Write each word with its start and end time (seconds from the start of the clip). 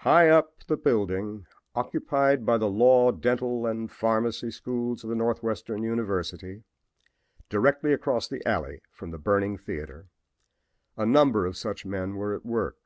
High 0.00 0.28
up 0.28 0.52
in 0.60 0.64
the 0.66 0.76
building 0.76 1.46
occupied 1.74 2.44
by 2.44 2.58
the 2.58 2.68
law, 2.68 3.10
dental 3.10 3.64
and 3.64 3.90
pharmacy 3.90 4.50
schools 4.50 5.02
of 5.02 5.08
the 5.08 5.16
Northwestern 5.16 5.82
University, 5.82 6.64
directly 7.48 7.94
across 7.94 8.28
the 8.28 8.46
alley 8.46 8.82
from 8.90 9.12
the 9.12 9.18
burning 9.18 9.56
theater, 9.56 10.08
a 10.98 11.06
number 11.06 11.46
of 11.46 11.56
such 11.56 11.86
men 11.86 12.16
were 12.16 12.34
at 12.34 12.44
work. 12.44 12.76